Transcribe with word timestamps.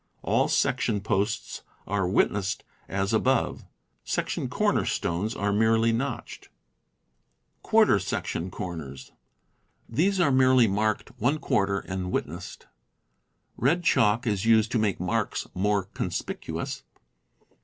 All 0.23 0.47
section 0.47 1.01
posts 1.01 1.61
are 1.85 2.07
"witnessed" 2.07 2.63
as 2.89 3.13
above. 3.13 3.65
Section 4.03 4.49
corner 4.49 4.83
stones 4.83 5.35
are 5.35 5.53
merely 5.53 5.91
notched. 5.91 6.49
Quarter 7.61 7.99
section 7.99 8.49
Corners.— 8.49 9.11
These 9.99 10.19
are 10.19 10.31
merely 10.31 10.67
marked 10.67 11.15
^ 11.19 11.83
and 11.85 12.11
"witnessed." 12.11 12.65
Red 13.57 13.83
chalk 13.83 14.25
is 14.25 14.43
used 14.43 14.71
to 14.71 14.79
make 14.79 14.99
marks 14.99 15.47
more 15.53 15.83
conspicuous. 15.83 16.81